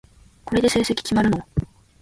[0.45, 1.45] これで成績決まるの？